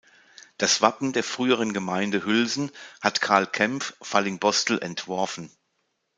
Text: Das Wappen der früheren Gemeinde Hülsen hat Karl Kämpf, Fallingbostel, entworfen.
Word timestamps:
Das 0.57 0.81
Wappen 0.81 1.13
der 1.13 1.23
früheren 1.23 1.73
Gemeinde 1.73 2.25
Hülsen 2.25 2.71
hat 3.01 3.21
Karl 3.21 3.45
Kämpf, 3.45 3.93
Fallingbostel, 4.01 4.81
entworfen. 4.81 5.51